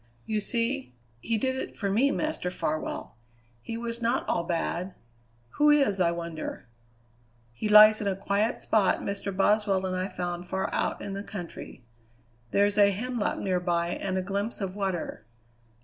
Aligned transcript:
"You 0.25 0.41
see 0.41 0.95
he 1.19 1.37
did 1.37 1.55
it 1.55 1.77
for 1.77 1.87
me, 1.91 2.09
Master 2.09 2.49
Farwell. 2.49 3.17
He 3.61 3.77
was 3.77 4.01
not 4.01 4.27
all 4.27 4.43
bad. 4.43 4.95
Who 5.59 5.69
is, 5.69 5.99
I 5.99 6.09
wonder? 6.09 6.65
He 7.53 7.69
lies 7.69 8.01
in 8.01 8.07
a 8.07 8.15
quiet 8.15 8.57
spot 8.57 9.01
Mr. 9.01 9.31
Boswell 9.37 9.85
and 9.85 9.95
I 9.95 10.07
found 10.07 10.47
far 10.47 10.73
out 10.73 11.03
in 11.03 11.13
the 11.13 11.21
country. 11.21 11.85
There's 12.49 12.79
a 12.79 12.89
hemlock 12.89 13.37
nearby 13.37 13.89
and 13.89 14.17
a 14.17 14.23
glimpse 14.23 14.59
of 14.59 14.75
water. 14.75 15.23